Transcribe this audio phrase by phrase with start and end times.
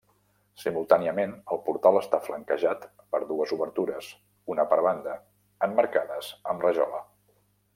[0.59, 4.09] Simultàniament, el portal està flanquejat per dues obertures,
[4.55, 5.15] una per banda,
[5.69, 7.05] emmarcades amb rajola.